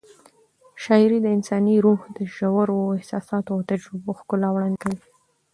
شاعري 0.83 1.17
د 1.21 1.27
انساني 1.37 1.75
روح 1.85 2.01
د 2.17 2.19
ژورو 2.35 2.77
احساساتو 2.97 3.49
او 3.55 3.61
تجربو 3.71 4.17
ښکلا 4.19 4.49
وړاندې 4.51 4.77
کوي. 4.83 5.01